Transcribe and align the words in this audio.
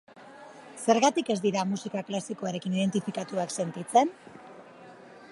Zergatik 0.91 1.27
ez 1.33 1.35
dira 1.43 1.65
musika 1.73 2.01
klasikoarekin 2.07 2.77
identifikatuak 2.77 3.53
sentitzen? 3.61 4.13